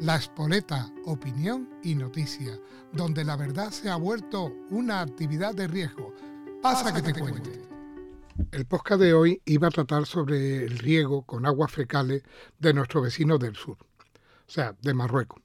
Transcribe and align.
La 0.00 0.16
Espoleta, 0.16 0.90
opinión 1.04 1.70
y 1.84 1.94
noticia, 1.94 2.58
donde 2.92 3.24
la 3.24 3.36
verdad 3.36 3.70
se 3.70 3.88
ha 3.88 3.96
vuelto 3.96 4.52
una 4.70 5.00
actividad 5.00 5.54
de 5.54 5.68
riesgo. 5.68 6.12
Pasa, 6.60 6.92
que, 6.92 7.00
te, 7.00 7.18
cuente. 7.18 7.62
El 8.50 8.66
podcast 8.66 9.00
de 9.00 9.14
hoy 9.14 9.40
iba 9.44 9.68
a 9.68 9.70
tratar 9.70 10.04
sobre 10.06 10.64
el 10.64 10.78
riego 10.78 11.22
con 11.22 11.46
aguas 11.46 11.70
fecales 11.70 12.24
de 12.58 12.74
nuestro 12.74 13.02
vecino 13.02 13.38
del 13.38 13.54
sur, 13.54 13.76
o 13.78 14.50
sea, 14.50 14.74
de 14.82 14.94
Marruecos. 14.94 15.42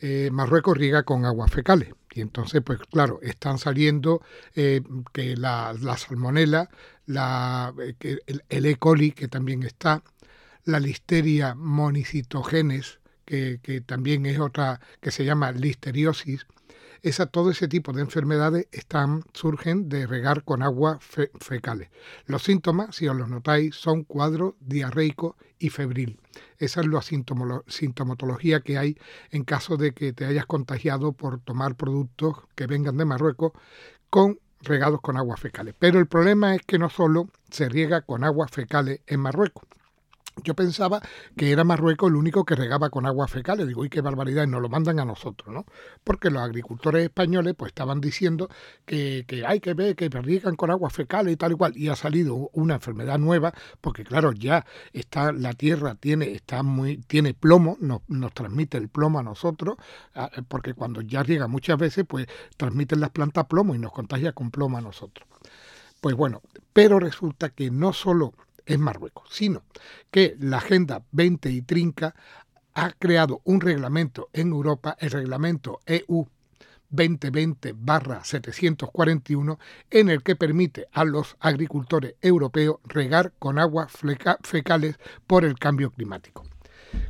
Eh, 0.00 0.28
Marruecos 0.30 0.76
riega 0.76 1.04
con 1.04 1.24
aguas 1.24 1.50
fecales. 1.50 1.94
Y 2.12 2.20
entonces, 2.20 2.60
pues 2.62 2.78
claro, 2.90 3.20
están 3.22 3.56
saliendo 3.56 4.20
eh, 4.54 4.82
que 5.14 5.34
la, 5.34 5.74
salmonela, 5.96 6.68
la, 7.06 7.72
eh, 7.80 8.18
el, 8.26 8.44
el, 8.50 8.66
E. 8.66 8.76
coli, 8.76 9.12
que 9.12 9.28
también 9.28 9.62
está, 9.62 10.02
la 10.64 10.78
listeria 10.78 11.54
monicitogenes, 11.54 12.98
que, 13.62 13.80
también 13.80 14.26
es 14.26 14.38
otra 14.38 14.80
que 15.00 15.10
se 15.10 15.24
llama 15.24 15.52
listeriosis, 15.52 16.46
esa, 17.00 17.26
todo 17.26 17.50
ese 17.50 17.66
tipo 17.66 17.92
de 17.92 18.02
enfermedades 18.02 18.68
están, 18.70 19.24
surgen 19.32 19.88
de 19.88 20.06
regar 20.06 20.44
con 20.44 20.62
agua 20.62 21.00
fecales. 21.00 21.90
Los 22.26 22.44
síntomas, 22.44 22.94
si 22.94 23.08
os 23.08 23.16
los 23.16 23.28
notáis, 23.28 23.74
son 23.74 24.04
cuadro 24.04 24.56
diarreico 24.60 25.36
y 25.58 25.70
febril. 25.70 26.20
Esa 26.58 26.80
es 26.80 26.86
la 26.86 27.02
sintomatología 27.02 28.60
que 28.60 28.78
hay 28.78 28.96
en 29.30 29.44
caso 29.44 29.76
de 29.76 29.94
que 29.94 30.12
te 30.12 30.26
hayas 30.26 30.46
contagiado 30.46 31.12
por 31.12 31.40
tomar 31.40 31.74
productos 31.74 32.36
que 32.54 32.66
vengan 32.66 32.96
de 32.96 33.04
Marruecos 33.04 33.52
con 34.10 34.38
regados 34.60 35.00
con 35.00 35.16
aguas 35.16 35.40
fecales. 35.40 35.74
Pero 35.76 35.98
el 35.98 36.06
problema 36.06 36.54
es 36.54 36.62
que 36.62 36.78
no 36.78 36.88
solo 36.88 37.28
se 37.50 37.68
riega 37.68 38.02
con 38.02 38.22
aguas 38.22 38.50
fecales 38.52 39.00
en 39.06 39.20
Marruecos, 39.20 39.64
yo 40.42 40.54
pensaba 40.54 41.00
que 41.36 41.52
era 41.52 41.62
Marruecos 41.64 42.08
el 42.10 42.16
único 42.16 42.44
que 42.44 42.54
regaba 42.54 42.90
con 42.90 43.06
agua 43.06 43.28
fecales. 43.28 43.66
Digo, 43.66 43.82
uy, 43.82 43.90
qué 43.90 44.00
barbaridad, 44.00 44.44
y 44.44 44.46
nos 44.46 44.62
lo 44.62 44.68
mandan 44.68 44.98
a 44.98 45.04
nosotros, 45.04 45.54
¿no? 45.54 45.66
Porque 46.04 46.30
los 46.30 46.42
agricultores 46.42 47.04
españoles 47.04 47.54
pues 47.56 47.70
estaban 47.70 48.00
diciendo 48.00 48.48
que, 48.86 49.26
hay 49.46 49.60
que 49.60 49.74
ver 49.74 49.94
que 49.94 50.08
riegan 50.08 50.56
con 50.56 50.70
agua 50.70 50.90
fecales 50.90 51.34
y 51.34 51.36
tal 51.36 51.52
y 51.52 51.54
cual. 51.56 51.76
Y 51.76 51.88
ha 51.88 51.96
salido 51.96 52.50
una 52.54 52.74
enfermedad 52.74 53.18
nueva, 53.18 53.52
porque 53.80 54.04
claro, 54.04 54.32
ya 54.32 54.64
está, 54.92 55.32
la 55.32 55.52
tierra 55.52 55.94
tiene, 55.96 56.32
está 56.32 56.62
muy, 56.62 56.98
tiene 56.98 57.34
plomo, 57.34 57.76
nos, 57.80 58.00
nos 58.08 58.32
transmite 58.32 58.78
el 58.78 58.88
plomo 58.88 59.18
a 59.18 59.22
nosotros, 59.22 59.76
porque 60.48 60.74
cuando 60.74 61.02
ya 61.02 61.22
riega 61.22 61.46
muchas 61.46 61.78
veces, 61.78 62.04
pues 62.08 62.26
transmiten 62.56 63.00
las 63.00 63.10
plantas 63.10 63.46
plomo 63.46 63.74
y 63.74 63.78
nos 63.78 63.92
contagia 63.92 64.32
con 64.32 64.50
plomo 64.50 64.78
a 64.78 64.80
nosotros. 64.80 65.28
Pues 66.00 66.16
bueno, 66.16 66.42
pero 66.72 66.98
resulta 66.98 67.50
que 67.50 67.70
no 67.70 67.92
solo 67.92 68.34
es 68.66 68.78
Marruecos, 68.78 69.28
sino 69.30 69.62
que 70.10 70.36
la 70.40 70.58
Agenda 70.58 71.02
20 71.12 71.50
y 71.50 71.62
Trinca 71.62 72.14
ha 72.74 72.90
creado 72.92 73.40
un 73.44 73.60
reglamento 73.60 74.28
en 74.32 74.48
Europa, 74.48 74.96
el 74.98 75.10
reglamento 75.10 75.80
EU 75.86 76.26
2020-741, 76.92 79.58
en 79.90 80.08
el 80.10 80.22
que 80.22 80.36
permite 80.36 80.86
a 80.92 81.04
los 81.04 81.36
agricultores 81.40 82.14
europeos 82.20 82.76
regar 82.84 83.32
con 83.38 83.58
aguas 83.58 83.90
fecales 84.42 84.96
por 85.26 85.44
el 85.44 85.58
cambio 85.58 85.90
climático. 85.90 86.44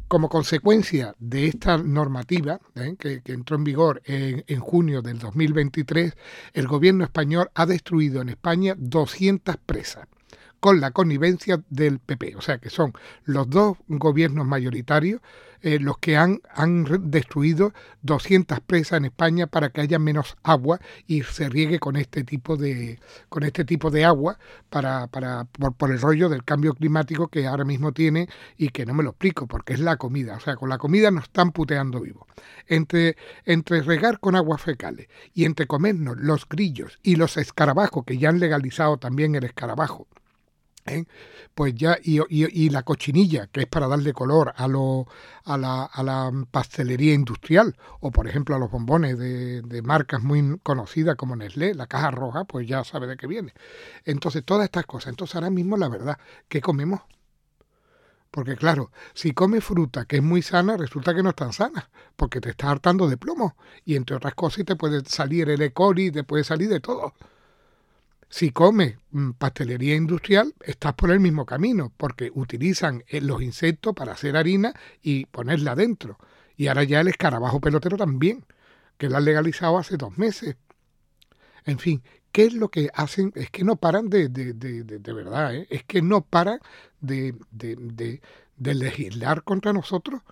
Como 0.07 0.29
consecuencia 0.29 1.17
de 1.19 1.49
esta 1.49 1.77
normativa, 1.79 2.61
¿eh? 2.77 2.95
que, 2.97 3.21
entró 3.27 3.57
en 3.57 3.65
vigor 3.65 4.01
en, 4.05 4.45
en, 4.47 4.61
junio 4.61 5.03
del 5.03 5.19
2023, 5.19 6.15
el 6.53 6.69
gobierno 6.69 7.03
español 7.03 7.51
ha 7.55 7.67
destruido 7.67 8.23
en 8.23 8.29
España 8.29 8.77
200 8.79 9.57
presas 9.57 10.07
con 10.63 10.81
la 10.81 10.93
connivencia 10.93 11.61
del 11.71 11.99
PP. 11.99 12.37
O 12.37 12.41
sea 12.41 12.59
que 12.59 12.71
son 12.71 12.93
los 13.25 13.51
dos 13.51 13.79
gobiernos 13.89 14.47
mayoritarios 14.47 15.21
eh, 15.61 15.81
los 15.81 15.99
que 15.99 16.17
han, 16.17 16.41
han 16.55 16.85
destruido 17.11 17.73
200 18.03 18.61
presas 18.61 18.99
en 18.99 19.07
España 19.07 19.49
para 19.49 19.71
que 19.71 19.81
haya 19.81 19.99
menos 20.01 20.37
agua 20.45 20.81
y 21.09 21.23
se 21.23 21.49
riegue 21.49 21.81
con 21.81 21.97
este 21.97 22.23
tipo 22.23 22.57
de, 22.57 23.01
con 23.29 23.43
este 23.43 23.65
tipo 23.65 23.91
de 23.91 24.05
agua 24.05 24.39
para, 24.71 25.09
para, 25.09 25.45
por, 25.45 25.91
el 25.91 26.01
rollo 26.01 26.29
del 26.29 26.45
cambio 26.45 26.75
climático 26.75 27.27
que 27.29 27.47
ahora 27.47 27.65
mismo 27.65 27.93
tiene 27.93 28.29
y 28.57 28.69
que 28.69 28.87
no 28.87 28.95
me 28.95 29.03
lo 29.03 29.11
explico 29.11 29.49
porque 29.49 29.75
es 29.75 29.81
la 29.81 29.97
comida. 29.97 30.37
O 30.37 30.41
sea, 30.41 30.55
con 30.55 30.69
la 30.69 30.79
comida 30.79 31.11
nos 31.11 31.25
están 31.25 31.51
puteando 31.53 32.01
vivos. 32.01 32.27
Entre, 32.69 33.17
entre 33.45 33.83
regar 33.83 34.21
con 34.21 34.37
aguas 34.37 34.63
fecales 34.63 35.09
y 35.35 35.45
entre 35.45 35.67
comernos 35.67 36.17
los 36.19 36.49
grillos 36.49 37.01
y 37.03 37.17
los 37.17 37.37
escarabajos, 37.37 38.05
que 38.05 38.19
ya 38.19 38.29
han 38.29 38.41
legalizado 38.41 38.97
también 38.99 39.35
el 39.35 39.45
escarabajo, 39.45 40.09
¿eh? 40.87 41.05
pues 41.55 41.75
ya 41.75 41.99
y, 42.03 42.71
la 42.71 42.83
cochinilla 42.83 43.47
que 43.49 43.63
es 43.63 43.67
para 43.67 43.89
darle 43.89 44.13
color 44.13 44.53
a, 44.57 44.69
lo, 44.69 45.07
a, 45.45 45.57
la, 45.57 45.85
a 45.85 46.03
la 46.03 46.31
pastelería 46.51 47.15
industrial 47.15 47.77
o 48.01 48.11
por 48.11 48.29
ejemplo 48.29 48.57
a 48.57 48.59
los 48.59 48.71
bombones 48.71 49.19
de, 49.19 49.63
de, 49.63 49.83
marcas 49.83 50.23
muy 50.23 50.59
conocidas 50.63 51.17
como 51.17 51.37
Nestlé 51.37 51.75
la 51.75 51.87
caja 51.87 52.11
roja 52.11 52.45
pues 52.45 52.67
ya 52.67 52.85
sabe 52.85 53.07
de 53.07 53.17
qué 53.17 53.27
viene 53.27 53.53
entonces 54.05 54.45
todas 54.45 54.65
estas 54.65 54.87
cosas 54.87 55.11
entonces 55.11 55.35
ahora 55.37 55.51
mismo 55.51 55.77
la 55.77 55.89
verdad 55.89 56.19
¿qué 56.49 56.61
comemos? 56.61 57.01
Porque 58.33 58.57
claro, 58.57 58.91
si 59.13 59.33
comes 59.35 59.63
fruta 59.63 60.07
que 60.07 60.17
es 60.17 60.23
muy 60.23 60.41
sana, 60.41 60.79
resulta 60.79 61.15
que 61.15 61.23
no 61.23 61.29
es 61.29 61.37
tan 61.37 61.53
sana, 61.53 61.91
porque 62.17 62.41
te 62.41 62.49
está 62.49 62.71
hartando 62.71 63.07
de 63.07 63.19
plomo. 63.19 63.57
Y 63.85 63.95
entre 63.95 64.17
otras 64.17 64.35
cosas 64.35 64.65
te 64.65 64.75
puede 64.75 65.05
salir 65.05 65.51
el 65.51 65.61
E. 65.61 65.75
coli, 65.75 66.11
te 66.11 66.25
puede 66.25 66.43
salir 66.43 66.71
de 66.71 66.81
todo. 66.81 67.13
Si 68.33 68.51
comes 68.51 68.97
mm, 69.11 69.33
pastelería 69.33 69.95
industrial, 69.95 70.55
estás 70.63 70.95
por 70.95 71.11
el 71.11 71.21
mismo 71.21 71.45
camino, 71.45 71.93
porque 71.99 72.31
utilizan 72.35 73.05
eh, 73.09 73.21
los 73.21 73.43
insectos 73.43 73.95
para 73.95 74.13
hacer 74.13 74.39
harina 74.39 74.73
y 75.03 75.27
ponerla 75.27 75.75
dentro. 75.75 76.17
Y 76.57 76.69
ahora 76.69 76.85
ya 76.85 77.03
el 77.03 77.09
escarabajo 77.09 77.61
pelotero 77.61 77.99
también, 77.99 78.47
que 78.97 79.11
lo 79.11 79.19
han 79.19 79.27
legalizado 79.27 79.77
hace 79.77 79.99
dos 79.99 80.17
meses. 80.17 80.57
En 81.67 81.79
fin, 81.79 82.03
¿qué 82.33 82.47
es 82.47 82.55
lo 82.55 82.71
que 82.71 82.89
hacen? 82.95 83.33
Es 83.35 83.51
que 83.51 83.65
no 83.65 83.77
paran 83.77 84.09
de, 84.09 84.31
de, 84.31 84.55
de, 84.55 84.83
de 84.83 85.13
verdad, 85.13 85.55
¿eh? 85.55 85.67
es 85.69 85.85
que 85.85 86.01
no 86.01 86.23
paran 86.23 86.59
de, 87.03 87.35
de 87.51 88.21
legislar 88.75 89.43
contra 89.45 89.75
nosotros 89.75 90.23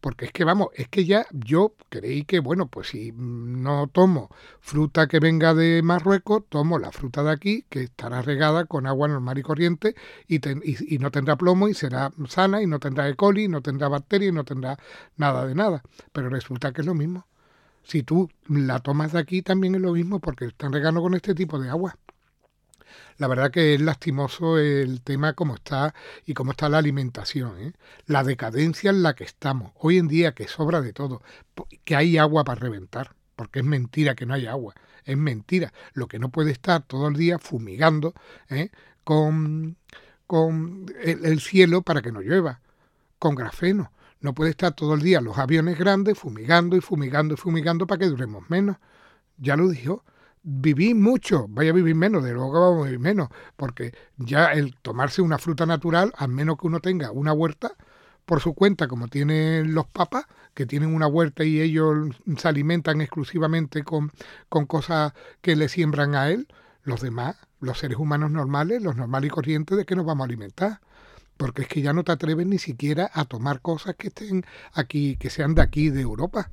porque 0.00 0.26
es 0.26 0.32
que 0.32 0.44
vamos, 0.44 0.68
es 0.74 0.88
que 0.88 1.04
ya 1.04 1.26
yo 1.32 1.74
creí 1.88 2.24
que, 2.24 2.40
bueno, 2.40 2.68
pues 2.68 2.88
si 2.88 3.12
no 3.14 3.88
tomo 3.88 4.30
fruta 4.60 5.06
que 5.06 5.20
venga 5.20 5.54
de 5.54 5.82
Marruecos, 5.82 6.44
tomo 6.48 6.78
la 6.78 6.92
fruta 6.92 7.22
de 7.22 7.30
aquí, 7.30 7.64
que 7.68 7.82
estará 7.82 8.22
regada 8.22 8.64
con 8.64 8.86
agua 8.86 9.08
normal 9.08 9.38
y 9.38 9.42
corriente 9.42 9.94
y, 10.26 10.40
y, 10.94 10.98
no 10.98 11.10
tendrá 11.10 11.36
plomo 11.36 11.68
y 11.68 11.74
será 11.74 12.10
sana 12.28 12.62
y 12.62 12.66
no 12.66 12.78
tendrá 12.78 13.08
E. 13.08 13.16
coli, 13.16 13.48
no 13.48 13.62
tendrá 13.62 13.88
bacterias 13.88 14.32
y 14.32 14.34
no 14.34 14.44
tendrá 14.44 14.78
nada 15.16 15.46
de 15.46 15.54
nada. 15.54 15.82
Pero 16.12 16.28
resulta 16.30 16.72
que 16.72 16.80
es 16.82 16.86
lo 16.86 16.94
mismo. 16.94 17.26
Si 17.82 18.02
tú 18.02 18.30
la 18.48 18.80
tomas 18.80 19.12
de 19.12 19.18
aquí, 19.18 19.42
también 19.42 19.74
es 19.74 19.80
lo 19.80 19.92
mismo 19.92 20.20
porque 20.20 20.46
están 20.46 20.72
regando 20.72 21.00
con 21.00 21.14
este 21.14 21.34
tipo 21.34 21.58
de 21.58 21.70
agua 21.70 21.96
la 23.18 23.28
verdad 23.28 23.50
que 23.50 23.74
es 23.74 23.80
lastimoso 23.80 24.58
el 24.58 25.02
tema 25.02 25.34
como 25.34 25.54
está 25.54 25.94
y 26.24 26.34
cómo 26.34 26.52
está 26.52 26.68
la 26.68 26.78
alimentación, 26.78 27.58
¿eh? 27.60 27.72
la 28.06 28.24
decadencia 28.24 28.90
en 28.90 29.02
la 29.02 29.14
que 29.14 29.24
estamos. 29.24 29.72
Hoy 29.76 29.98
en 29.98 30.08
día 30.08 30.32
que 30.32 30.48
sobra 30.48 30.80
de 30.80 30.92
todo, 30.92 31.22
que 31.84 31.96
hay 31.96 32.18
agua 32.18 32.44
para 32.44 32.60
reventar, 32.60 33.14
porque 33.36 33.60
es 33.60 33.64
mentira 33.64 34.14
que 34.14 34.26
no 34.26 34.34
haya 34.34 34.52
agua, 34.52 34.74
es 35.04 35.16
mentira. 35.16 35.72
Lo 35.92 36.08
que 36.08 36.18
no 36.18 36.30
puede 36.30 36.50
estar 36.50 36.82
todo 36.82 37.08
el 37.08 37.14
día 37.14 37.38
fumigando 37.38 38.14
¿eh? 38.48 38.70
con, 39.04 39.76
con 40.26 40.86
el, 41.02 41.40
cielo 41.40 41.82
para 41.82 42.02
que 42.02 42.12
no 42.12 42.20
llueva, 42.20 42.60
con 43.18 43.34
grafeno. 43.34 43.92
No 44.20 44.34
puede 44.34 44.50
estar 44.50 44.74
todo 44.74 44.94
el 44.94 45.00
día 45.00 45.20
los 45.20 45.38
aviones 45.38 45.78
grandes 45.78 46.18
fumigando 46.18 46.76
y 46.76 46.80
fumigando 46.80 47.34
y 47.34 47.36
fumigando 47.36 47.86
para 47.86 47.98
que 47.98 48.06
duremos 48.06 48.48
menos. 48.48 48.76
Ya 49.38 49.56
lo 49.56 49.68
dijo 49.68 50.04
viví 50.42 50.94
mucho, 50.94 51.46
vaya 51.48 51.70
a 51.70 51.74
vivir 51.74 51.94
menos, 51.94 52.24
de 52.24 52.32
luego 52.32 52.52
vamos 52.52 52.82
a 52.82 52.84
vivir 52.86 53.00
menos, 53.00 53.28
porque 53.56 53.92
ya 54.16 54.52
el 54.52 54.74
tomarse 54.76 55.22
una 55.22 55.38
fruta 55.38 55.66
natural, 55.66 56.12
al 56.16 56.28
menos 56.28 56.58
que 56.58 56.66
uno 56.66 56.80
tenga 56.80 57.10
una 57.10 57.32
huerta 57.32 57.72
por 58.24 58.40
su 58.40 58.54
cuenta, 58.54 58.88
como 58.88 59.08
tienen 59.08 59.74
los 59.74 59.86
papas, 59.86 60.24
que 60.54 60.66
tienen 60.66 60.94
una 60.94 61.06
huerta 61.06 61.44
y 61.44 61.60
ellos 61.60 62.16
se 62.36 62.48
alimentan 62.48 63.00
exclusivamente 63.00 63.82
con, 63.82 64.12
con 64.48 64.66
cosas 64.66 65.12
que 65.40 65.56
le 65.56 65.68
siembran 65.68 66.14
a 66.14 66.30
él, 66.30 66.46
los 66.82 67.00
demás, 67.00 67.36
los 67.60 67.78
seres 67.78 67.98
humanos 67.98 68.30
normales, 68.30 68.82
los 68.82 68.96
normales 68.96 69.28
y 69.28 69.30
corrientes, 69.30 69.76
¿de 69.76 69.84
qué 69.84 69.96
nos 69.96 70.06
vamos 70.06 70.24
a 70.24 70.26
alimentar? 70.26 70.80
Porque 71.36 71.62
es 71.62 71.68
que 71.68 71.82
ya 71.82 71.92
no 71.92 72.04
te 72.04 72.12
atreves 72.12 72.46
ni 72.46 72.58
siquiera 72.58 73.10
a 73.12 73.24
tomar 73.24 73.60
cosas 73.60 73.96
que 73.96 74.08
estén 74.08 74.44
aquí, 74.72 75.16
que 75.16 75.30
sean 75.30 75.54
de 75.54 75.62
aquí, 75.62 75.90
de 75.90 76.02
Europa. 76.02 76.50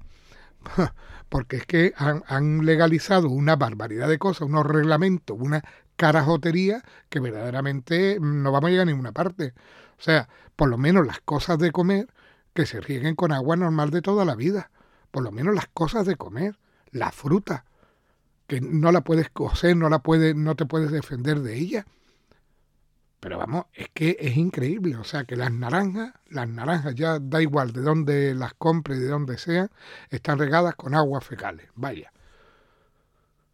porque 1.29 1.57
es 1.57 1.65
que 1.65 1.93
han, 1.97 2.65
legalizado 2.65 3.29
una 3.29 3.55
barbaridad 3.55 4.07
de 4.07 4.19
cosas, 4.19 4.47
unos 4.47 4.65
reglamentos, 4.65 5.37
una 5.39 5.63
carajotería 5.95 6.83
que 7.09 7.19
verdaderamente 7.19 8.17
no 8.21 8.51
vamos 8.51 8.67
a 8.67 8.71
llegar 8.71 8.87
a 8.87 8.91
ninguna 8.91 9.11
parte. 9.11 9.53
O 9.97 10.01
sea, 10.01 10.29
por 10.55 10.69
lo 10.69 10.77
menos 10.77 11.05
las 11.05 11.19
cosas 11.21 11.57
de 11.57 11.71
comer 11.71 12.07
que 12.53 12.65
se 12.65 12.81
rieguen 12.81 13.15
con 13.15 13.31
agua 13.31 13.55
normal 13.55 13.89
de 13.89 14.01
toda 14.01 14.25
la 14.25 14.35
vida. 14.35 14.71
Por 15.11 15.23
lo 15.23 15.31
menos 15.31 15.55
las 15.55 15.67
cosas 15.67 16.05
de 16.05 16.15
comer, 16.15 16.57
la 16.91 17.11
fruta, 17.11 17.65
que 18.47 18.61
no 18.61 18.91
la 18.91 19.01
puedes 19.01 19.29
cocer, 19.29 19.75
no 19.75 19.89
la 19.89 19.99
puedes, 19.99 20.35
no 20.35 20.55
te 20.55 20.65
puedes 20.65 20.91
defender 20.91 21.41
de 21.41 21.57
ella. 21.57 21.85
Pero 23.19 23.37
vamos, 23.39 23.65
es 23.73 23.89
que 23.93 24.17
es 24.19 24.37
increíble. 24.37 24.95
O 24.97 25.03
sea, 25.03 25.23
que 25.25 25.35
las 25.35 25.51
naranjas, 25.51 26.13
las 26.29 26.47
naranjas 26.47 26.95
ya 26.95 27.19
da 27.19 27.41
igual 27.41 27.73
de 27.73 27.81
dónde 27.81 28.35
las 28.35 28.53
compre, 28.53 28.97
de 28.97 29.07
dónde 29.07 29.37
sean, 29.37 29.71
están 30.09 30.39
regadas 30.39 30.75
con 30.75 30.93
aguas 30.93 31.23
fecales. 31.25 31.67
Vaya. 31.75 32.11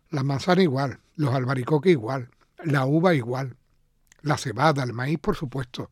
Las 0.10 0.24
manzanas 0.24 0.64
igual, 0.64 1.00
los 1.16 1.34
albaricoques 1.34 1.92
igual, 1.92 2.30
la 2.64 2.86
uva 2.86 3.16
igual, 3.16 3.56
la 4.22 4.38
cebada, 4.38 4.84
el 4.84 4.94
maíz, 4.94 5.20
por 5.20 5.36
supuesto. 5.36 5.90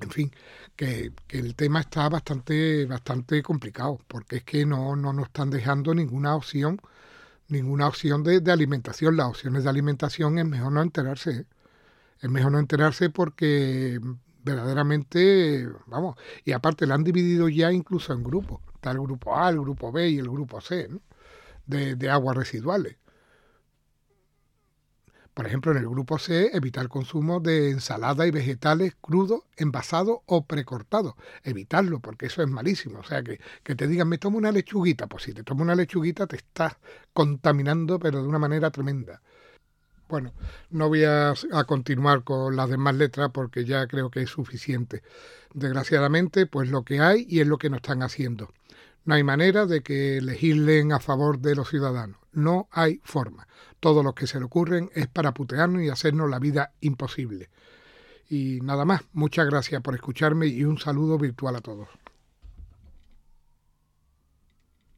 En 0.00 0.10
fin, 0.10 0.32
que, 0.76 1.12
el 1.28 1.54
tema 1.54 1.80
está 1.80 2.08
bastante, 2.08 2.86
bastante 2.86 3.42
complicado, 3.42 3.98
porque 4.08 4.36
es 4.36 4.44
que 4.44 4.64
no, 4.64 4.96
no 4.96 5.12
nos 5.12 5.26
están 5.26 5.50
dejando 5.50 5.94
ninguna 5.94 6.34
opción, 6.34 6.80
ninguna 7.48 7.88
opción 7.88 8.22
de, 8.22 8.40
de 8.40 8.52
alimentación. 8.52 9.16
Las 9.16 9.28
opciones 9.28 9.64
de 9.64 9.70
alimentación 9.70 10.38
es 10.38 10.46
mejor 10.46 10.72
no 10.72 10.82
enterarse. 10.82 11.30
¿eh? 11.30 11.46
Es 12.20 12.30
mejor 12.30 12.52
no 12.52 12.58
enterarse 12.58 13.10
porque 13.10 14.00
verdaderamente, 14.42 15.68
vamos, 15.86 16.16
y 16.44 16.52
aparte 16.52 16.86
la 16.86 16.94
han 16.94 17.04
dividido 17.04 17.48
ya 17.48 17.72
incluso 17.72 18.12
en 18.12 18.22
grupos. 18.22 18.60
Está 18.74 18.92
el 18.92 19.00
grupo 19.00 19.36
A, 19.36 19.50
el 19.50 19.60
grupo 19.60 19.92
B 19.92 20.08
y 20.10 20.18
el 20.18 20.30
grupo 20.30 20.60
C, 20.60 20.88
¿no? 20.88 21.00
de, 21.66 21.96
de 21.96 22.10
aguas 22.10 22.36
residuales. 22.36 22.96
Por 25.34 25.46
ejemplo, 25.46 25.72
en 25.72 25.78
el 25.78 25.88
grupo 25.88 26.18
C, 26.18 26.50
evitar 26.54 26.88
consumo 26.88 27.40
de 27.40 27.70
ensalada 27.70 28.26
y 28.26 28.30
vegetales 28.30 28.94
crudos, 29.00 29.42
envasados 29.56 30.18
o 30.26 30.44
precortados. 30.44 31.14
Evitarlo, 31.44 32.00
porque 32.00 32.26
eso 32.26 32.42
es 32.42 32.48
malísimo. 32.48 32.98
O 32.98 33.04
sea, 33.04 33.22
que, 33.22 33.40
que 33.62 33.74
te 33.74 33.86
digan, 33.86 34.08
me 34.08 34.18
tomo 34.18 34.38
una 34.38 34.52
lechuguita. 34.52 35.06
Pues 35.06 35.22
si 35.22 35.32
te 35.32 35.44
tomo 35.44 35.62
una 35.62 35.74
lechuguita, 35.74 36.26
te 36.26 36.36
estás 36.36 36.76
contaminando, 37.12 37.98
pero 37.98 38.22
de 38.22 38.28
una 38.28 38.38
manera 38.38 38.70
tremenda. 38.70 39.22
Bueno, 40.10 40.32
no 40.70 40.88
voy 40.88 41.04
a, 41.04 41.34
continuar 41.68 42.24
con 42.24 42.56
las 42.56 42.68
demás 42.68 42.96
letras 42.96 43.30
porque 43.32 43.64
ya 43.64 43.86
creo 43.86 44.10
que 44.10 44.22
es 44.22 44.30
suficiente. 44.30 45.04
Desgraciadamente, 45.54 46.46
pues 46.46 46.68
lo 46.68 46.82
que 46.82 46.98
hay 46.98 47.26
y 47.28 47.38
es 47.38 47.46
lo 47.46 47.58
que 47.58 47.70
nos 47.70 47.78
están 47.78 48.02
haciendo. 48.02 48.52
No 49.04 49.14
hay 49.14 49.22
manera 49.22 49.66
de 49.66 49.82
que 49.82 50.20
legislen 50.20 50.92
a 50.92 50.98
favor 50.98 51.38
de 51.38 51.54
los 51.54 51.70
ciudadanos. 51.70 52.18
No 52.32 52.68
hay 52.72 53.00
forma. 53.04 53.46
Todo 53.78 54.02
lo 54.02 54.14
que 54.14 54.26
se 54.26 54.40
le 54.40 54.46
ocurren 54.46 54.90
es 54.94 55.06
para 55.06 55.32
putearnos 55.32 55.82
y 55.82 55.90
hacernos 55.90 56.28
la 56.28 56.40
vida 56.40 56.72
imposible. 56.80 57.48
Y 58.28 58.58
nada 58.62 58.84
más. 58.84 59.02
Muchas 59.12 59.46
gracias 59.46 59.80
por 59.80 59.94
escucharme 59.94 60.48
y 60.48 60.64
un 60.64 60.78
saludo 60.78 61.18
virtual 61.18 61.54
a 61.54 61.60
todos. 61.60 61.88